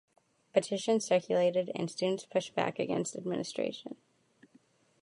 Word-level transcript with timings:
Petitions 0.51 1.05
circulated 1.05 1.69
and 1.75 1.91
students 1.91 2.25
pushed 2.25 2.55
back 2.55 2.79
against 2.79 3.15
administration. 3.15 3.97